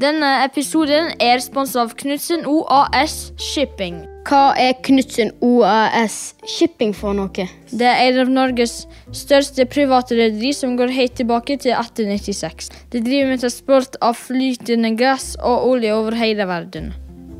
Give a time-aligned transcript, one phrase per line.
[0.00, 3.98] Denne episoden er sponset av Knutsen OAS Shipping.
[4.28, 6.16] Hva er Knutsen OAS
[6.48, 7.44] Shipping for noe?
[7.68, 12.70] Det er en av Norges største private rederi som går helt tilbake til 1896.
[12.94, 16.94] De driver med transport av flytende gass og olje over hele verden.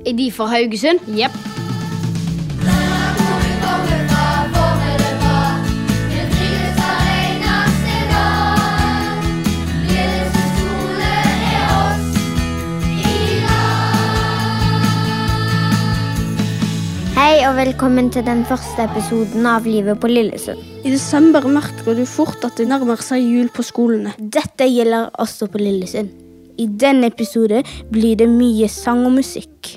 [0.04, 1.08] Er de fra Haugesund?
[1.16, 1.59] Jepp.
[17.40, 20.58] Hei og velkommen til den første episoden av Livet på Lillesund.
[20.84, 24.12] I desember merker du fort at det nærmer seg jul på skolene.
[24.20, 26.10] Dette gjelder også på Lillesund.
[26.60, 29.70] I denne episode blir det mye sang og musikk.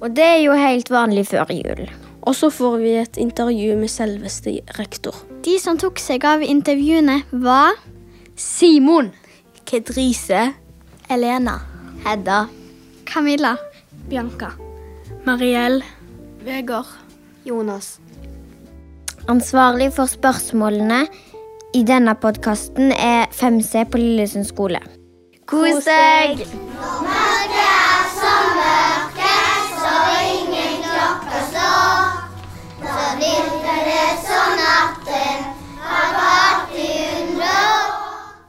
[0.00, 1.84] Og det er jo helt vanlig før jul.
[2.24, 5.20] Og så får vi et intervju med selveste rektor.
[5.44, 7.76] De som tok seg av intervjuene, var
[8.32, 9.12] Simon.
[9.68, 10.54] Kedrise.
[11.12, 11.60] Elena,
[12.08, 12.46] Hedda.
[13.04, 13.58] Camilla,
[14.08, 14.54] Bianca.
[15.28, 15.82] Mariell.
[16.40, 16.88] Vegard,
[17.44, 17.98] Jonas.
[19.28, 21.04] Ansvarlig for spørsmålene
[21.74, 24.80] i denne podkasten er 5C på Lillesund skole.
[25.50, 26.42] Kos deg!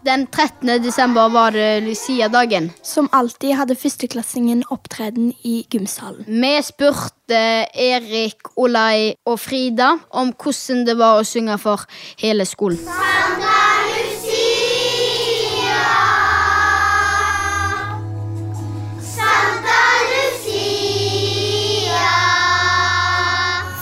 [0.05, 0.83] Den 13.
[0.83, 2.71] desember var det Lucia-dagen.
[2.83, 6.25] som alltid hadde førsteklassingen opptreden i gymsalen.
[6.25, 11.85] Vi spurte Erik, Olai og Frida om hvordan det var å synge for
[12.17, 12.79] hele skolen.
[12.81, 15.77] Santa Lucia!
[19.05, 22.09] Santa Lucia!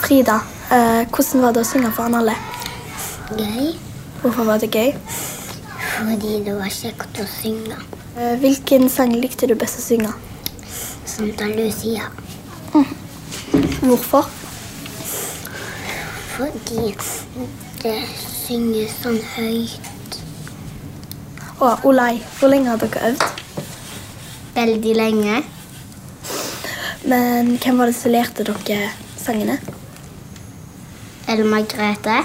[0.04, 2.36] Frida, eh, hvordan var det å synge for alle?
[3.38, 3.72] Gøy,
[4.22, 4.92] Hvorfor var det gøy?
[6.00, 7.78] Fordi det var kjekt å synge.
[8.17, 10.14] Eh, hvilken sang likte du best å synge?
[11.09, 12.08] Santa Lucia.
[13.81, 14.30] Hvorfor?
[16.36, 16.94] Fordi
[17.83, 20.20] det synges sånn høyt.
[21.60, 23.26] Og Olai, hvor lenge har dere øvd?
[24.55, 25.42] Veldig lenge.
[27.10, 29.58] Men hvem var det som lærte dere sangene?
[31.27, 32.21] Ellen Margrethe.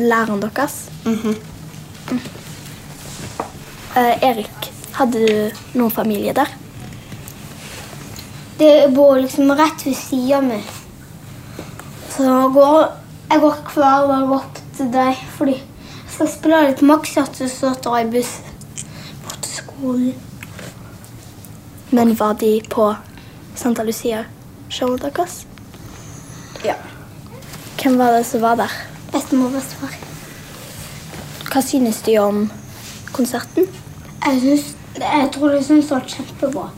[0.00, 0.82] Læreren deres?
[1.04, 1.49] Mhm.
[3.96, 6.50] Eh, Erik, hadde du noen familie der?
[8.58, 10.60] Det bor liksom rett ved sida mi.
[12.10, 12.82] Så jeg går,
[13.30, 17.72] jeg går hver dag opp til deg fordi jeg skal spille litt Maxat, og så
[17.80, 18.34] tar jeg buss
[19.24, 20.12] bort til skolen.
[21.90, 22.92] Men var de på
[23.56, 25.44] Santa Lucia-showet deres?
[26.66, 26.76] Ja.
[27.80, 28.78] Hvem var det som var der?
[29.10, 30.09] Bestemor og bestefar.
[31.50, 32.44] Hva synes de om
[33.12, 33.64] konserten?
[34.26, 34.66] Jeg, synes,
[34.96, 36.68] jeg tror det syns var kjempebra.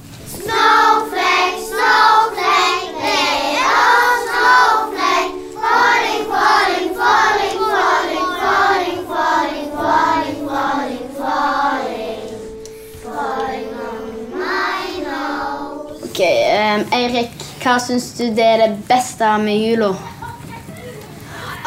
[16.02, 20.11] Ok, um, Eirik, hva syns du det er det beste med jula?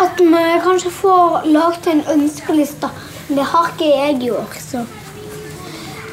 [0.02, 2.90] At vi kanskje får lagd en ønskeliste.
[3.28, 4.86] Men det har ikke jeg i år, så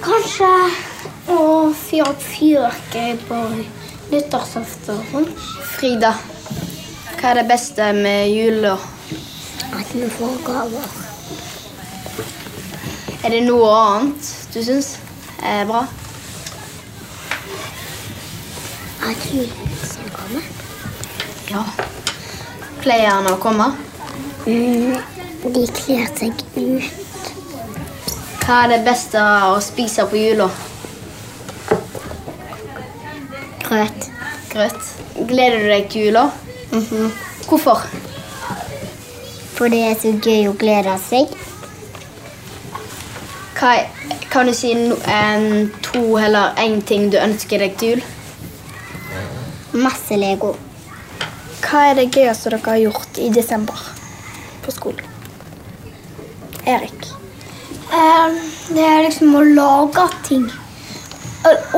[0.02, 0.48] Kanskje
[1.30, 1.42] å
[1.78, 3.36] fyre opp fyrverkeri på
[4.10, 5.28] nyttårsaften og sånn.
[5.76, 6.10] Frida,
[7.20, 8.72] hva er det beste med jula?
[9.78, 10.90] At vi får gaver.
[13.22, 14.96] Er det noe annet du syns
[15.46, 15.86] er bra?
[19.06, 20.50] At julenissen kommer.
[21.52, 21.62] Ja.
[22.82, 23.68] Pleier han å komme?
[24.42, 24.96] Mm,
[25.54, 27.28] de kler seg ut.
[28.42, 29.22] Hva er det beste
[29.52, 30.48] å spise på jula?
[33.62, 34.08] Grøt.
[34.50, 34.88] Grøt.
[35.30, 36.24] Gleder du deg til jula?
[37.46, 37.86] Hvorfor?
[39.54, 41.30] For det er så gøy å glede seg.
[43.60, 43.76] Hva,
[44.32, 48.04] kan du si no, en, to eller én ting du ønsker deg til jul?
[49.86, 50.56] Masse Lego.
[51.72, 53.78] Hva er det gøyeste dere har gjort i desember
[54.60, 55.06] på skolen?
[56.68, 57.06] Erik.
[57.88, 58.36] Um,
[58.76, 60.44] det er liksom å lage ting.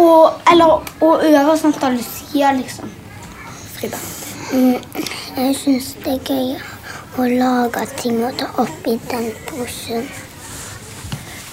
[0.00, 2.90] Og, eller å øve Santa Lucia, liksom.
[3.76, 4.02] Frida.
[4.50, 4.82] Mm,
[5.38, 6.50] jeg syns det er gøy
[7.22, 10.10] å lage ting og ta oppi den posen.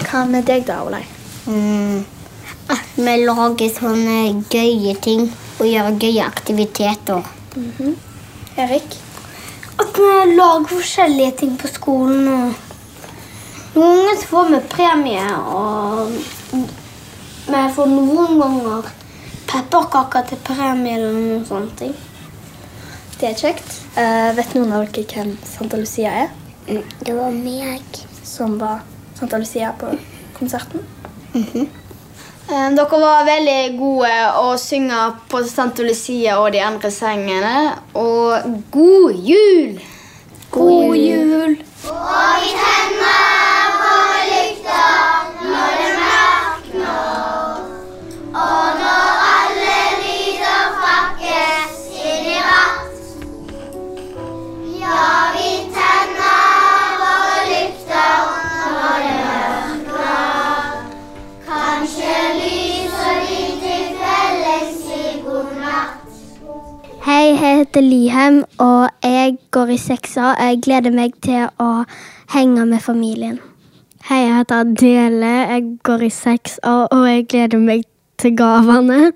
[0.02, 1.06] Hva med deg da, Olai?
[1.46, 2.02] Mm.
[2.74, 5.28] At vi lager sånne gøye ting
[5.60, 7.38] og gjør gøye aktiviteter.
[8.58, 8.98] Erik?
[9.80, 12.28] At vi lager forskjellige ting på skolen.
[12.28, 12.54] og
[13.76, 16.12] Noen ganger får vi premie, og
[17.48, 18.90] vi får noen ganger
[19.52, 21.96] pepperkaker til premie eller noen sånne ting.
[23.22, 23.78] Det er kjekt.
[23.96, 26.32] Uh, vet noen av dere hvem Santa Lucia er?
[26.68, 28.02] Mm, Det var meg.
[28.24, 28.84] Som var
[29.18, 29.92] Santa Lucia på
[30.38, 30.84] konserten?
[31.36, 31.68] Eh,
[32.52, 34.98] Dere var veldig gode å synge
[35.32, 37.54] på Santa Lucia og de andre sangene.
[37.96, 39.80] Og god jul!
[40.52, 41.56] God jul!
[41.88, 43.61] Og vi jeg
[67.62, 70.32] heter Lihem, og jeg går i 6A.
[70.42, 71.84] Jeg gleder meg til å
[72.34, 73.38] henge med familien.
[74.08, 75.34] Hei, jeg heter Adele.
[75.52, 77.86] Jeg går i 6A, og jeg gleder meg
[78.22, 79.12] til gavene.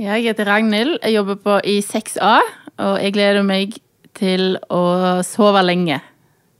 [0.00, 2.36] Jeg heter Ragnhild, jeg jobber på i 6A,
[2.82, 3.76] og jeg gleder meg
[4.18, 4.82] til å
[5.26, 6.00] sove lenge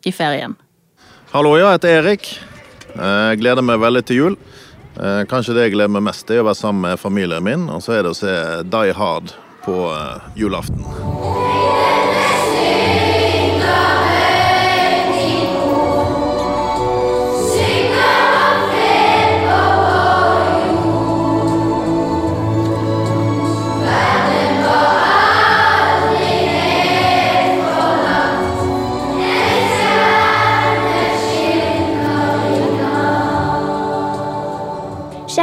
[0.06, 0.54] i ferien.
[1.32, 2.30] Hallo, jeg heter Erik.
[2.94, 4.36] Jeg gleder meg veldig til jul.
[4.94, 7.66] Eh, Kanskje det jeg gleder meg mest, til, er å være sammen med familien min,
[7.74, 8.36] og så er det å se
[8.70, 9.34] Die Hard
[9.64, 10.84] på eh, julaften.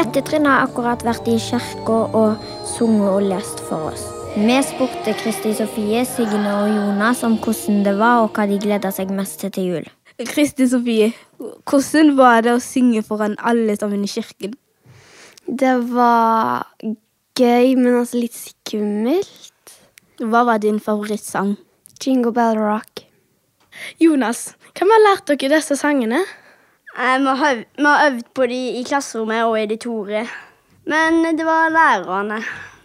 [0.02, 4.08] Sjette trinn har akkurat vært i kirka og sunget og lest for oss.
[4.34, 8.90] Vi spurte Kristi Sofie, Signe og Jonas om hvordan det var, og hva de gleda
[8.90, 9.86] seg mest til til jul.
[10.32, 14.58] Kristi Sofie, hvordan var det å synge foran alle sammen i kirken?
[15.46, 16.66] Det var
[17.38, 19.78] gøy, men altså litt skummelt.
[20.18, 21.60] Hva var din favorittsang?
[22.02, 23.06] Jingle Bell Rock.
[24.02, 26.26] Jonas, hvem har lært dere disse sangene?
[26.98, 30.28] Eh, Vi har, øv- vi har øvd på de i klasserommet og i editoriet.
[30.86, 32.42] Men det var lærerne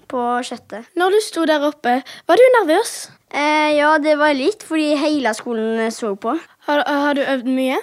[0.09, 0.85] på sjette.
[0.97, 3.11] Når du sto der oppe, var du nervøs?
[3.35, 6.39] Eh, ja, det var litt fordi hele skolen så på.
[6.67, 7.79] Har, har du øvd mye?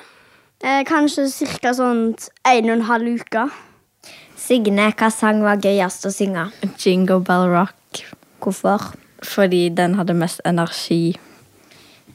[0.64, 1.28] Eh, kanskje
[1.62, 1.74] ca.
[1.74, 2.16] sånn
[2.46, 3.50] en og en halv uke.
[4.38, 6.52] Signe, hva sang var gøyest å synge?
[6.80, 8.06] Jingle Bell Rock,
[8.42, 8.94] Hvorfor?
[9.24, 11.18] fordi den hadde mest energi.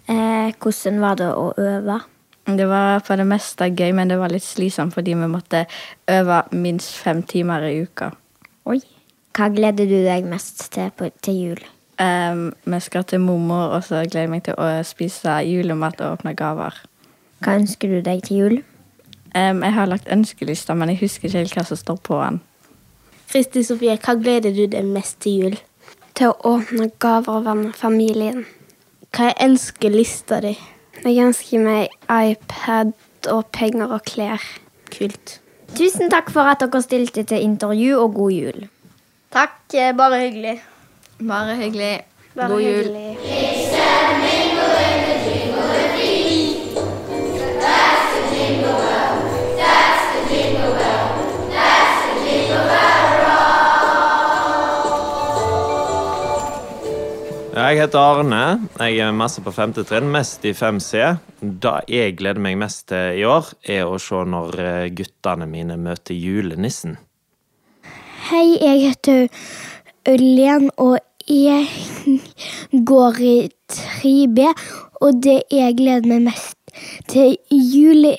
[0.08, 2.00] Eh, hvordan var det å øve?
[2.56, 5.66] Det var på det meste gøy, men det var litt slitsomt fordi vi måtte
[6.08, 8.08] øve minst fem timer i uka.
[8.64, 8.78] Oi.
[9.36, 11.60] Hva gleder du deg mest til på, til jul?
[12.00, 16.16] Um, vi skal til mormor, og så gleder jeg meg til å spise julemat og
[16.16, 16.78] åpne gaver.
[17.44, 18.56] Hva ønsker du deg til jul?
[19.34, 22.40] Um, jeg har lagt ønskelista, men jeg husker ikke helt hva som står på den.
[23.28, 25.60] Kristi Sofie, hva gleder du deg mest til jul?
[26.16, 28.46] Til å åpne gaver og være med familien.
[29.12, 30.56] Hva er ønskelista di?
[31.04, 32.92] Jeg ønsker meg iPad
[33.30, 34.42] og penger og klær.
[34.94, 35.38] Kult.
[35.76, 38.68] Tusen takk for at dere stilte til intervju, og god jul.
[39.34, 40.56] Takk, eh, bare hyggelig.
[41.20, 41.94] Bare hyggelig.
[42.34, 43.57] Bare God jul.
[57.68, 58.68] Jeg heter Arne.
[58.80, 61.02] Jeg er masse på femte trinn, mest i 5C.
[61.42, 65.76] Det jeg gleder meg mest til i år, er å se når eh, guttene mine
[65.76, 66.96] møter julenissen.
[68.30, 69.28] Hei, jeg heter
[70.14, 70.96] Ørlen, og
[71.28, 71.68] jeg
[72.94, 73.36] går i
[73.76, 74.48] 3B.
[75.04, 76.56] Og det jeg gleder meg mest
[77.12, 78.14] til jul,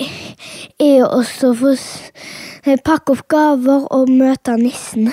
[0.77, 1.75] er også å få
[2.85, 5.09] pakke opp gaver og møte nissen.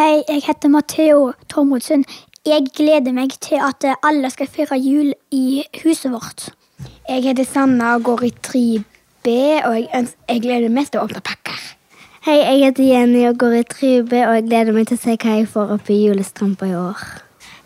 [0.00, 2.08] Hei, jeg heter Matheo Tormodsen.
[2.42, 6.48] Jeg gleder meg til at alle skal feire jul i huset vårt.
[7.06, 9.34] Jeg heter Sanna og går i 3B,
[9.68, 11.60] og jeg, jeg gleder meg mest til å åpne pakker.
[12.26, 15.14] Hei, jeg heter Jenny og går i 3B, og jeg gleder meg til å se
[15.14, 17.04] hva jeg får oppi julestrømpa i år.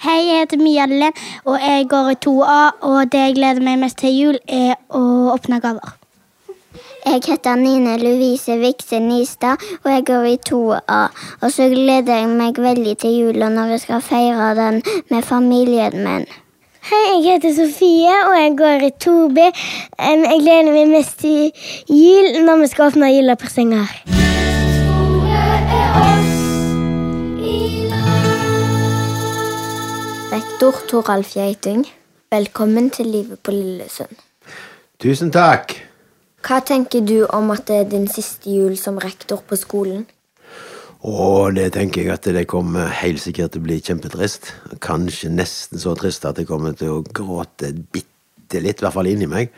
[0.04, 3.80] Hei, jeg heter Mia Linn, og jeg går i 2A, og det jeg gleder meg
[3.80, 5.06] mest til jul, er å
[5.38, 5.97] åpne gaver.
[7.06, 11.02] Jeg heter Nine Louise Vikse Nistad, og jeg går i 2A.
[11.40, 15.94] Og så gleder jeg meg veldig til jula når vi skal feire den med familien
[16.02, 16.26] min.
[16.90, 19.46] Hei, jeg heter Sofie, og jeg går i 2B.
[20.02, 21.52] Jeg gleder meg mest til
[21.86, 23.96] jul når vi skal åpne julepresanger.
[30.34, 31.86] Rektor Toralf Geiting,
[32.34, 34.25] velkommen til Livet på Lillesund.
[34.98, 35.86] Tusen takk.
[36.46, 40.04] Hva tenker du om at det er din siste jul som rektor på skolen?
[41.02, 44.52] Og det tenker jeg at det kommer helt sikkert til å bli kjempetrist.
[44.82, 49.10] Kanskje nesten så trist at jeg kommer til å gråte bitte litt, i hvert fall
[49.10, 49.50] inni meg.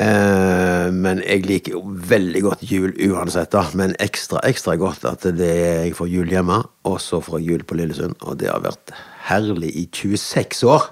[0.00, 3.66] Eh, men jeg liker jo veldig godt jul uansett, da.
[3.76, 7.68] Men ekstra, ekstra godt at er jeg får jul hjemme, og så får jeg jul
[7.68, 8.16] på Lillesund.
[8.24, 8.96] Og det har vært
[9.28, 10.88] herlig i 26 år.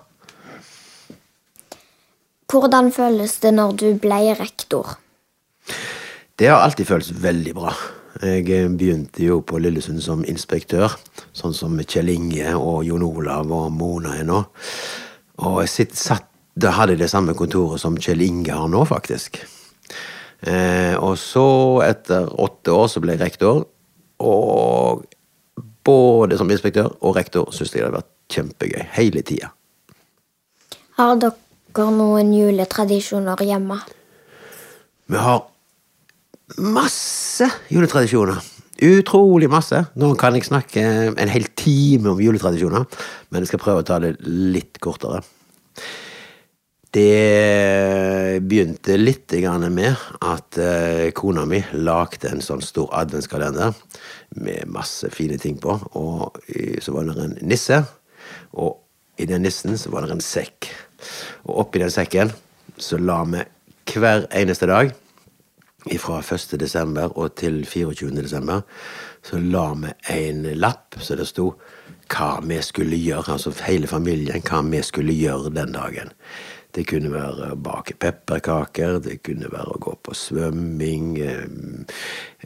[2.52, 4.98] Hvordan føles det når du ble rektor?
[6.36, 7.72] Det har alltid føltes veldig bra.
[8.20, 10.92] Jeg eh, begynte jo på Lillesund som inspektør,
[11.32, 14.42] sånn som Kjell Inge og Jon Olav og Mona er nå.
[15.46, 18.84] Og jeg sitt, satt, da hadde jeg det samme kontoret som Kjell Inge har nå,
[18.90, 19.40] faktisk.
[20.44, 21.46] Eh, og så,
[21.86, 23.62] etter åtte år, så ble jeg rektor.
[24.20, 25.06] Og
[25.88, 29.54] både som inspektør og rektor syns jeg det har vært kjempegøy hele tida.
[31.00, 31.41] Har dere
[31.78, 33.78] noen juletradisjoner hjemme?
[35.08, 35.44] Vi har
[36.58, 38.40] masse juletradisjoner.
[38.82, 39.78] Utrolig masse.
[39.94, 42.86] Nå kan jeg snakke en hel time om juletradisjoner,
[43.30, 45.22] men jeg skal prøve å ta det litt kortere.
[46.92, 49.32] Det begynte litt
[49.72, 53.72] med at eh, kona mi lagde en sånn stor adventskalender
[54.36, 55.78] med masse fine ting på.
[55.96, 56.36] Og
[56.82, 57.80] så var det en nisse,
[58.52, 58.76] og
[59.16, 60.68] i den nissen så var det en sekk.
[61.48, 62.32] Og oppi den sekken
[62.78, 63.42] så la vi
[63.92, 64.92] hver eneste dag
[65.98, 66.60] fra 1.
[66.60, 68.14] desember og til 24.
[68.22, 68.62] desember
[69.22, 71.52] så la vi en lapp så det sto
[72.12, 76.12] hva vi skulle gjøre, altså hele familien, hva vi skulle gjøre den dagen.
[76.72, 81.82] Det kunne være å bake pepperkaker, det kunne være å gå på svømming, um,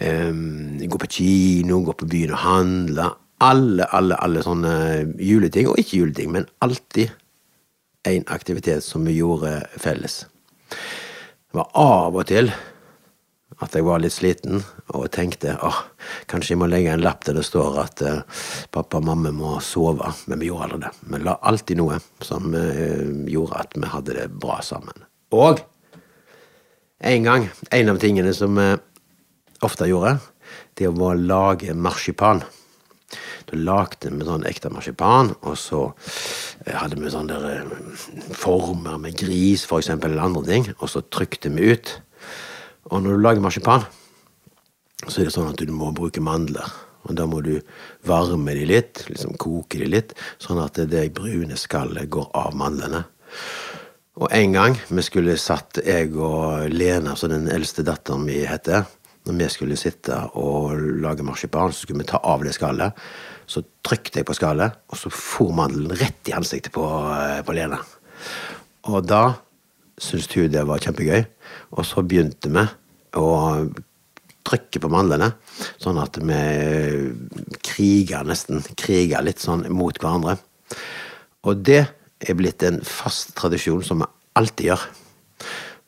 [0.02, 3.10] um, gå på kino, gå på byen og handle.
[3.46, 4.74] Alle, alle, alle sånne
[5.22, 7.12] juleting, og ikke juleting, men alltid
[8.06, 10.24] en aktivitet som vi gjorde felles.
[10.70, 12.50] Det var av og til
[13.64, 14.60] at jeg var litt sliten
[14.92, 15.78] og tenkte åh,
[16.28, 18.42] kanskje jeg må legge en lapp der det står at uh,
[18.74, 20.10] pappa og mamma må sove.
[20.28, 20.92] Men vi gjorde aldri det.
[21.12, 25.06] Vi la alltid noe som uh, gjorde at vi hadde det bra sammen.
[25.32, 25.62] Og
[27.06, 28.68] en gang, en av tingene som vi
[29.64, 30.18] ofte gjorde,
[30.76, 32.42] det var å lage marsipan.
[33.46, 35.82] Da lagde vi sånn ekte marsipan, og så
[36.64, 37.38] eh, hadde vi sånne
[38.34, 41.92] former med gris, for eksempel, eller andre ting, og så trykte vi ut.
[42.90, 43.86] Og når du lager marsipan,
[45.06, 46.66] så er det sånn at du må bruke mandler.
[47.06, 47.54] Og da må du
[48.06, 53.04] varme de litt, liksom koke de litt, sånn at det brune skallet går av mandlene.
[54.16, 58.86] Og en gang vi skulle satt, jeg og Lena, som den eldste datteren min heter,
[59.26, 62.94] når vi skulle sitte og lage marsipan, så skulle vi ta av det skallet.
[63.46, 67.54] Så trykte jeg på skallet, og så for mandelen rett i ansiktet på, eh, på
[67.56, 67.80] Lena.
[68.90, 69.34] Og da
[69.98, 71.26] syntes hun det var kjempegøy.
[71.76, 72.64] Og så begynte vi
[73.18, 73.28] å
[74.46, 75.32] trykke på mandlene,
[75.82, 76.40] sånn at vi
[77.66, 78.62] kriga nesten.
[78.78, 80.36] Kriga litt sånn mot hverandre.
[81.46, 81.82] Og det
[82.20, 84.86] er blitt en fast tradisjon som vi alltid gjør.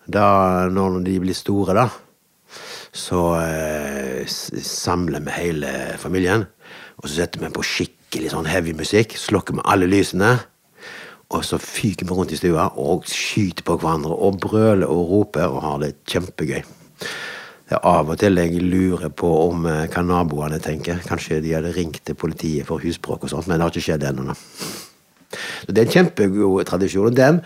[0.09, 0.27] Da,
[0.73, 1.89] når de blir store, da,
[2.99, 6.47] så eh, samler vi hele familien.
[6.99, 9.15] Og så setter vi på skikkelig sånn heavy musikk.
[9.19, 10.35] Slokker vi alle lysene.
[11.29, 15.47] Og så fyker vi rundt i stua og skyter på hverandre og brøler og roper
[15.47, 16.63] og har det kjempegøy.
[17.69, 21.03] Det er av og til jeg lurer på om eh, hva naboene tenker.
[21.05, 24.09] Kanskje de hadde ringt til politiet for husbråk og sånt, men det har ikke skjedd
[24.09, 24.37] ennå.
[25.69, 27.43] Det er en kjempegod tradisjon, og den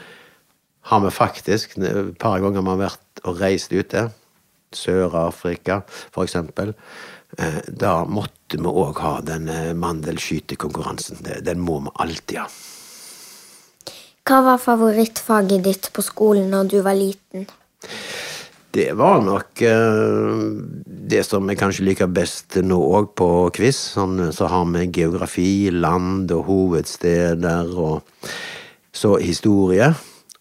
[0.92, 4.06] har vi faktisk et par ganger vi har vært og reist ute.
[4.78, 5.82] Sør-Afrika,
[6.22, 6.74] eksempel.
[7.38, 11.22] Eh, da måtte vi òg ha den eh, mandelskytekonkurransen.
[11.44, 12.48] Den må vi alltid ha.
[14.22, 17.48] Hva var favorittfaget ditt på skolen når du var liten?
[18.72, 20.44] Det var nok uh,
[21.12, 23.76] det som jeg kanskje liker best nå òg på quiz.
[23.98, 28.30] Sånn, så har vi geografi, land og hovedsteder, og
[28.96, 29.90] så historie.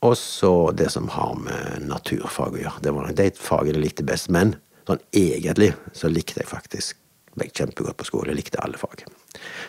[0.01, 2.81] Og så det som har med naturfag å gjøre.
[2.81, 4.31] Det var nok de fagene jeg likte best.
[4.33, 4.55] Men
[4.89, 6.97] sånn egentlig så likte jeg faktisk
[7.39, 8.31] meg kjempegodt på skole.
[8.33, 9.05] Jeg likte alle fag.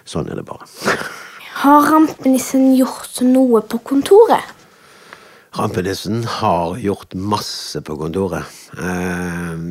[0.08, 0.66] Sånn er det bare.
[1.62, 4.58] Har rampenissen gjort noe på kontoret?
[5.52, 8.48] Rampenissen har gjort masse på kontoret.
[8.80, 9.66] Eh,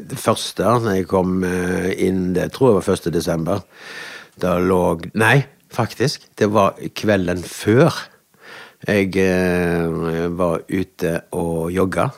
[0.00, 3.10] det første, når jeg kom eh, inn, det tror jeg var 1.
[3.12, 3.60] desember,
[4.40, 4.80] da lå
[5.20, 6.24] Nei, faktisk.
[6.40, 7.92] Det var kvelden før.
[8.88, 12.10] Jeg eh, var ute og jogga.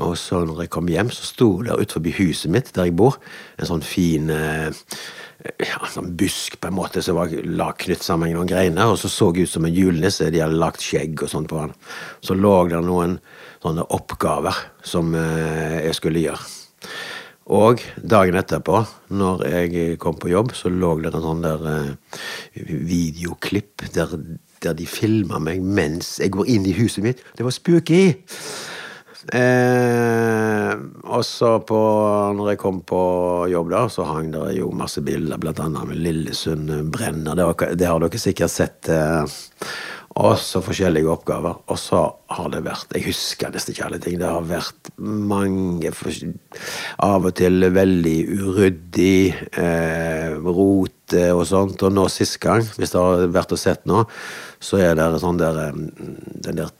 [0.00, 3.18] Og så når jeg kom hjem, så sto der utenfor huset mitt, der jeg bor,
[3.60, 4.30] en sånn fin
[5.60, 9.10] ja, sånn busk på en måte som var knytt sammen med noen greiner, og så
[9.12, 10.30] så ut som en julenisse.
[10.32, 11.72] De hadde lagt skjegg og sånt på han.
[12.24, 13.18] Så lå det noen
[13.62, 16.50] sånne oppgaver som eh, jeg skulle gjøre.
[17.50, 18.84] Og dagen etterpå,
[19.16, 22.20] når jeg kom på jobb, så lå det en sånn der eh,
[22.70, 24.14] videoklipp der,
[24.64, 27.24] der de filma meg mens jeg går inn i huset mitt.
[27.36, 28.02] Det var spooky!
[29.30, 30.72] Eh,
[31.12, 31.80] og så på,
[32.34, 33.02] når jeg kom på
[33.52, 37.36] jobb, da, så hang det jo masse bilder, blant annet med Lillesund brenner.
[37.38, 38.90] Det, det har dere sikkert sett.
[38.90, 39.28] Eh,
[40.18, 41.60] og så forskjellige oppgaver.
[41.70, 42.00] Og så
[42.34, 44.18] har det vært Jeg husker nesten ikke alle ting.
[44.18, 45.92] Det har vært mange
[47.06, 50.34] Av og til veldig uryddig, eh,
[51.10, 51.82] rote og sånt.
[51.82, 54.04] Og nå sist gang, hvis det har vært og sett nå,
[54.60, 55.74] så er det sånn der eh,
[56.44, 56.70] Den der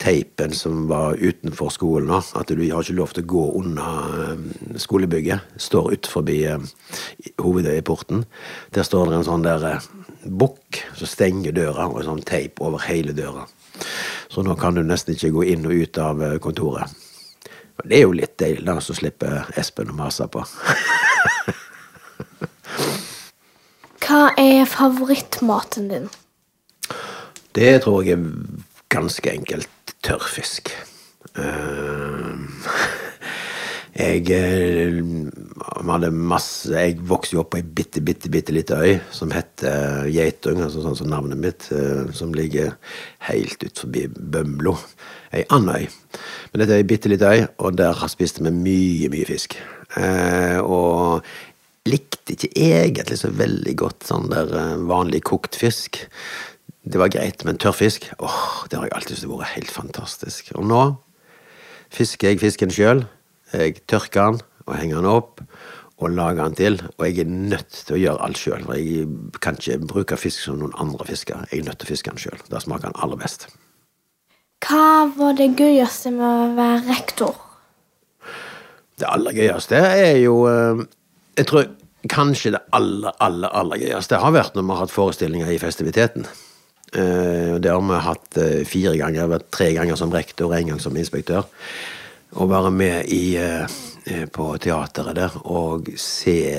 [0.00, 2.22] teipen som var utenfor skolen Da.
[2.40, 3.88] at du har ikke lov til å gå unna
[4.22, 5.40] eh, skolebygget.
[5.58, 6.24] Står utenfor
[7.38, 8.24] hovedøyeporten.
[8.72, 9.88] Der står det en sånn der eh,
[10.24, 13.46] bukk som stenger døra, og sånn teip over hele døra.
[14.28, 16.88] Så nå kan du nesten ikke gå inn og ut av eh, kontoret.
[17.84, 20.40] Det er jo litt deilig, da, så slipper Espen å mase på.
[24.06, 26.04] Hva er favorittmaten din?
[27.58, 28.26] Det tror jeg er
[28.92, 30.70] ganske enkelt tørrfisk.
[31.34, 32.36] Eh,
[33.96, 35.00] jeg eh,
[35.88, 40.06] hadde masse Jeg vokste jo opp på ei bitte, bitte, bitte lita øy som heter
[40.14, 42.76] Geitung, altså sånn som navnet mitt, eh, som ligger
[43.26, 44.76] helt ut forbi Bømlo.
[45.34, 45.88] Ei anna øy.
[46.52, 49.58] Men dette er ei bitte lita øy, og der spiste vi mye, mye fisk.
[49.96, 51.24] Eh, og
[51.88, 56.02] likte ikke egentlig så veldig godt sånn der eh, vanlig kokt fisk.
[56.86, 60.52] Det var greit, men tørrfisk, åh, det har jeg alltid syntes vært helt fantastisk.
[60.58, 60.82] Og nå
[61.94, 63.06] fisker jeg fisken sjøl.
[63.54, 65.42] Jeg tørker den og henger den opp
[65.96, 66.80] og lager den til.
[66.96, 69.06] Og jeg er nødt til å gjøre alt sjøl, jeg
[69.42, 71.46] kan ikke bruke fisk som noen andre fisker.
[71.50, 72.42] Jeg er nødt til å fiske den sjøl.
[72.52, 73.48] Da smaker den aller best.
[74.66, 77.34] Hva var det gøyeste med å være rektor?
[78.96, 80.86] Det aller gøyeste er jo eh,
[81.36, 81.66] Jeg tror
[82.08, 86.26] kanskje det aller, aller, aller gøyeste har vært når vi har hatt forestillinger i festiviteten.
[86.96, 89.28] Uh, Det har vi hatt uh, fire ganger.
[89.28, 91.48] Vært tre ganger som rektor en gang som inspektør.
[92.36, 96.58] Å være med i, eh, på teateret der og se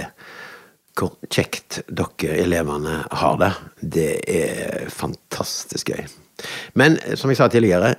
[0.98, 3.52] hvor kjekt dere elevene har det,
[3.82, 6.08] det er fantastisk gøy.
[6.74, 7.94] Men som jeg sa tidligere,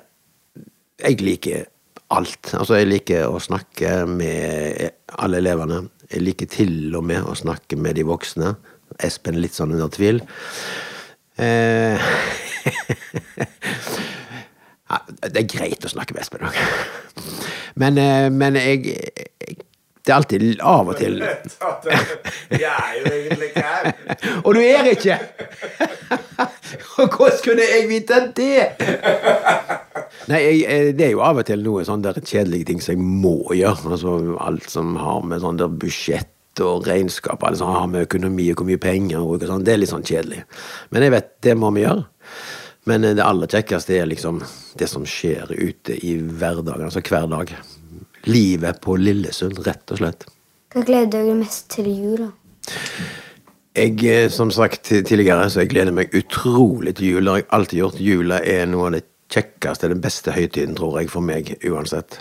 [0.99, 1.69] jeg liker
[2.11, 2.55] alt.
[2.57, 5.85] Altså, jeg liker å snakke med alle elevene.
[6.09, 8.55] Jeg liker til og med å snakke med de voksne.
[9.05, 10.23] Espen litt sånn under tvil.
[11.39, 12.01] Eh,
[14.89, 16.57] ja, det er greit å snakke med Espen òg.
[17.79, 19.59] Men, eh, men jeg, jeg
[20.09, 23.93] Det er alltid av og til Jeg er jo egentlig ikke her.
[24.47, 25.19] Og du er ikke!
[26.97, 28.65] Hvordan kunne jeg vite det?
[30.29, 32.97] Nei, jeg, eh, det er jo av og til noe sånn der kjedelige ting som
[32.97, 33.95] jeg må gjøre.
[33.95, 38.49] Altså alt som har med sånn der budsjett og regnskap alt som har med økonomi
[38.51, 39.65] og hvor mye penger og sånn.
[39.65, 40.43] Det er litt sånn kjedelig.
[40.93, 42.05] Men jeg vet, det må vi gjøre.
[42.91, 44.43] Men eh, det aller kjekkeste er liksom
[44.79, 47.55] det som skjer ute i hverdagen, altså hver dag.
[48.29, 50.29] Livet på Lillesund, rett og slett.
[50.75, 52.29] Hva gleder du deg mest til i jula?
[53.79, 57.23] Jeg, eh, som sagt tidligere, så jeg gleder meg utrolig til jul.
[57.23, 58.03] Det har jeg alltid gjort.
[58.03, 62.21] Jula er noe av det kjekkeste, den beste høytiden, tror jeg, for meg uansett.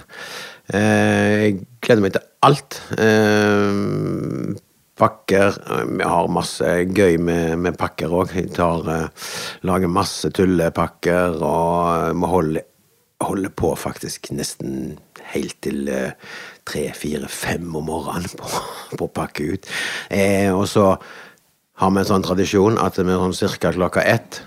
[0.73, 2.81] Eh, Jeg gleder meg til alt.
[2.97, 4.55] Eh,
[4.97, 5.53] Pakker.
[5.93, 8.31] Vi har masse gøy med, med pakker òg.
[8.33, 9.27] Eh,
[9.61, 12.65] lager masse tullepakker, og vi holder,
[13.21, 14.97] holder på faktisk nesten
[15.33, 15.85] helt til
[16.67, 18.49] tre, fire, fem om morgenen på,
[18.97, 19.69] på å pakke ut.
[20.09, 20.89] Eh, og så
[21.77, 24.41] har vi en sånn tradisjon at vi sånn cirka klokka ett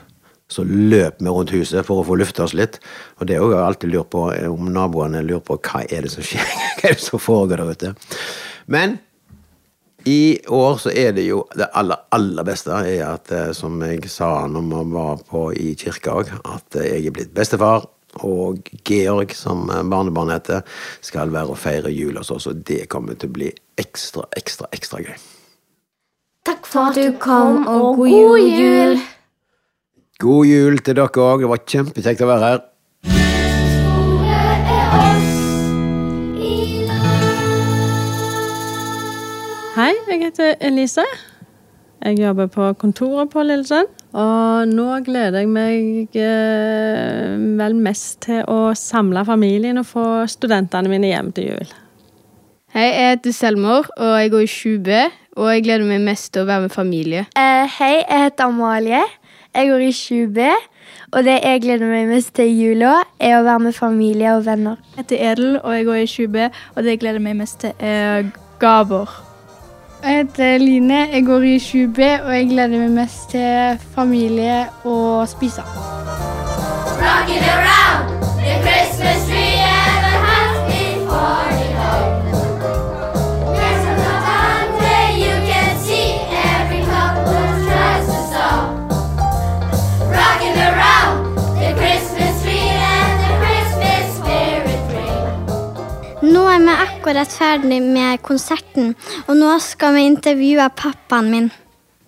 [0.51, 2.81] så løp vi rundt huset for å få lufta oss litt.
[3.21, 6.11] Og det er jo alltid lurt på eh, om naboene lurer på hva er det
[6.15, 6.43] som skjer,
[6.81, 7.95] hva er det som foregår der ute.
[8.71, 8.99] Men
[10.09, 14.11] i år så er det jo det aller, aller beste er at, eh, som jeg
[14.11, 17.87] sa når vi var på i kirka òg, at eh, jeg er blitt bestefar.
[18.27, 20.65] Og Georg, som barnebarnet heter,
[20.99, 22.49] skal være og feire jul hos oss.
[22.51, 25.15] Og det kommer til å bli ekstra, ekstra, ekstra gøy.
[26.49, 28.99] Takk for at du kom, og god jul!
[30.21, 31.41] God jul til dere òg.
[31.41, 32.59] Det var kjempekjekt å være her.
[39.79, 41.07] Hei, jeg heter Elise.
[42.05, 43.89] Jeg jobber på kontoret på Lillesand.
[44.11, 50.91] Og nå gleder jeg meg eh, vel mest til å samle familien og få studentene
[50.91, 51.73] mine hjem til jul.
[52.75, 55.01] Hei, jeg heter Selmor, og jeg går i 7B.
[55.41, 57.25] Og jeg gleder meg mest til å være med familie.
[57.39, 59.01] Eh, hei, jeg heter Amalie.
[59.55, 60.39] Jeg går i 7B.
[61.13, 64.45] Og det jeg gleder meg mest til i jula, er å være med familie og
[64.47, 64.77] venner.
[64.95, 66.37] Jeg heter Edel, og jeg går i 7B,
[66.77, 69.11] Og det jeg gleder meg mest til, er gaver.
[70.05, 75.29] Jeg heter Line, jeg går i 7B, og jeg gleder meg mest til familie og
[75.29, 75.63] spise.
[77.03, 79.40] Rocking around the Christmas tree,
[97.01, 98.91] akkurat ferdig med konserten,
[99.25, 101.47] og nå skal vi intervjue pappaen min.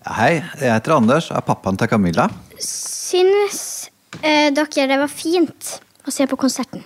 [0.05, 2.27] Hei, jeg heter Anders og er pappaen til Camilla.
[2.61, 5.71] Synes eh, dere det var fint
[6.05, 6.85] å se på konserten?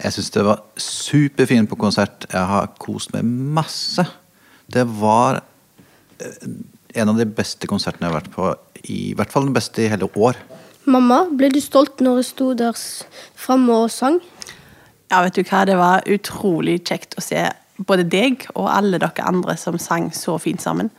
[0.00, 2.24] Jeg syns det var superfint på konsert.
[2.32, 4.06] Jeg har kost meg masse.
[4.64, 5.42] Det var
[6.24, 6.48] eh,
[7.02, 8.48] en av de beste konsertene jeg har vært på,
[8.88, 10.40] i hvert fall den beste i hele år.
[10.88, 12.80] Mamma, ble du stolt når jeg sto der
[13.36, 14.22] framme og sang?
[15.12, 19.26] Ja, vet du hva, det var utrolig kjekt å se både deg og alle dere
[19.26, 20.90] andre som sang så fint sammen.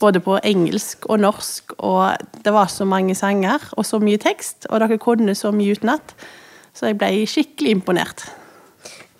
[0.00, 4.64] Både på engelsk og norsk, og det var så mange sanger og så mye tekst,
[4.70, 6.14] og dere kunne så mye utenat,
[6.72, 8.24] så jeg ble skikkelig imponert.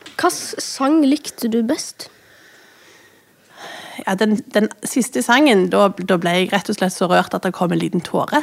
[0.06, 2.08] Hvilken sang likte du best?
[4.06, 7.44] Ja, den, den siste sangen, da, da ble jeg rett og slett så rørt at
[7.44, 8.40] det kom en liten tåre.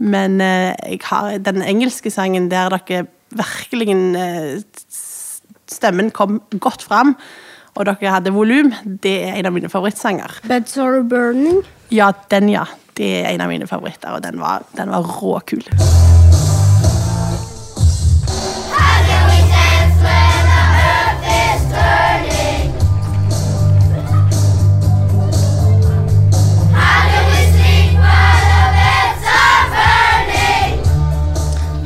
[0.00, 3.04] Men eh, jeg har den engelske sangen der dere
[3.34, 4.62] virkelig eh,
[5.74, 7.16] Stemmen kom godt fram,
[7.74, 8.70] og dere hadde volum.
[9.02, 10.38] Det er en av mine favorittsanger.
[10.46, 11.64] Beds Are Burning?
[11.90, 12.64] Ja, den, ja.
[12.94, 15.64] Det er en av mine favoritter, og den var, den var råkul.
[18.70, 22.70] How can we dance when the earth is turning?
[26.78, 30.72] How can we sleep while the beds are burning?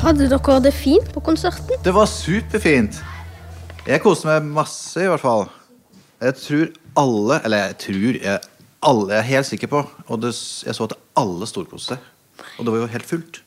[0.05, 1.72] Hadde dere det fint på konserten?
[1.85, 3.01] Det var superfint.
[3.88, 5.46] Jeg koste meg masse, i hvert fall.
[6.20, 6.64] Jeg tror
[7.01, 8.40] alle Eller jeg tror jeg,
[8.85, 9.81] alle jeg er helt sikker på.
[10.12, 10.35] Og det,
[10.66, 12.11] jeg så at alle storkoste seg.
[12.59, 13.40] Og det var jo helt fullt.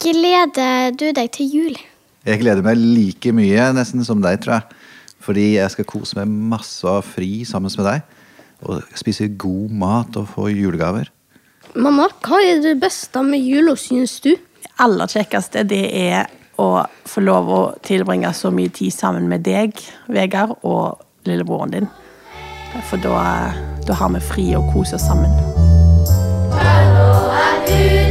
[0.00, 1.80] Gleder du deg til jul?
[2.22, 4.80] Jeg gleder meg like mye nesten som deg, tror jeg.
[5.26, 8.16] Fordi jeg skal kose meg masse og fri sammen med deg.
[8.62, 11.10] Og spise god mat og få julegaver.
[11.74, 14.36] Mamma, hva er det beste med jula, syns du?
[14.38, 16.68] Det aller kjekkeste det er å
[17.08, 19.76] få lov å tilbringe så mye tid sammen med deg,
[20.12, 21.90] Vegard, og lillebroren din.
[22.90, 23.50] For da,
[23.88, 25.34] da har vi fri og koser oss sammen.
[26.50, 28.09] Nå er budet